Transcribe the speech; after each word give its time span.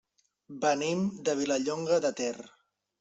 Venim 0.63 1.03
de 1.29 1.37
Vilallonga 1.43 2.01
de 2.07 2.13
Ter. 2.23 2.35